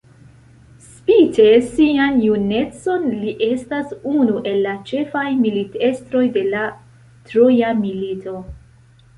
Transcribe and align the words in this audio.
Spite 0.83 1.43
sian 1.73 2.15
junecon 2.27 3.05
li 3.19 3.33
estas 3.49 3.93
unu 4.13 4.41
el 4.53 4.57
la 4.69 4.73
ĉefaj 4.93 5.27
militestroj 5.45 6.25
de 6.39 6.47
la 6.57 6.65
Troja 7.31 7.73
Milito. 7.85 8.35